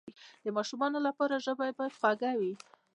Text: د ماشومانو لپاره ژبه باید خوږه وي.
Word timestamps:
د 0.43 0.45
ماشومانو 0.57 0.97
لپاره 1.07 1.43
ژبه 1.45 1.65
باید 1.77 1.95
خوږه 1.99 2.31
وي. 2.39 2.53